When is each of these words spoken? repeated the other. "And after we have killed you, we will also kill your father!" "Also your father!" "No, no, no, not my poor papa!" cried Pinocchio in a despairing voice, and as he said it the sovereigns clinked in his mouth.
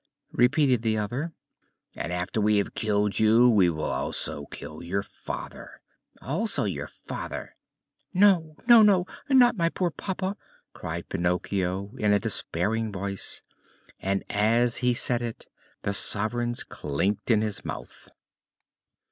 repeated 0.31 0.81
the 0.81 0.97
other. 0.97 1.31
"And 1.95 2.11
after 2.11 2.41
we 2.41 2.57
have 2.57 2.73
killed 2.73 3.19
you, 3.19 3.47
we 3.47 3.69
will 3.69 3.83
also 3.83 4.47
kill 4.47 4.81
your 4.81 5.03
father!" 5.03 5.79
"Also 6.23 6.63
your 6.63 6.87
father!" 6.87 7.55
"No, 8.11 8.55
no, 8.65 8.81
no, 8.81 9.05
not 9.29 9.55
my 9.57 9.69
poor 9.69 9.91
papa!" 9.91 10.37
cried 10.73 11.07
Pinocchio 11.07 11.91
in 11.99 12.13
a 12.13 12.19
despairing 12.19 12.91
voice, 12.91 13.43
and 13.99 14.23
as 14.27 14.77
he 14.77 14.95
said 14.95 15.21
it 15.21 15.45
the 15.83 15.93
sovereigns 15.93 16.63
clinked 16.63 17.29
in 17.29 17.41
his 17.41 17.63
mouth. 17.63 18.09